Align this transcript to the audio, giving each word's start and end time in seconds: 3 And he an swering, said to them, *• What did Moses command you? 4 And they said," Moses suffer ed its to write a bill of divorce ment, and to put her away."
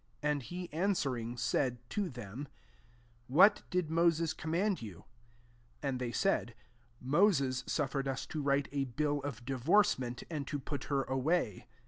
3 0.23 0.29
And 0.31 0.41
he 0.41 0.67
an 0.73 0.93
swering, 0.95 1.37
said 1.37 1.77
to 1.91 2.09
them, 2.09 2.47
*• 2.49 2.53
What 3.27 3.61
did 3.69 3.91
Moses 3.91 4.33
command 4.33 4.81
you? 4.81 5.05
4 5.83 5.89
And 5.89 5.99
they 5.99 6.11
said," 6.11 6.55
Moses 6.99 7.63
suffer 7.67 7.99
ed 7.99 8.07
its 8.07 8.25
to 8.25 8.41
write 8.41 8.67
a 8.71 8.85
bill 8.85 9.19
of 9.21 9.45
divorce 9.45 9.99
ment, 9.99 10.23
and 10.27 10.47
to 10.47 10.57
put 10.57 10.85
her 10.85 11.03
away." 11.03 11.67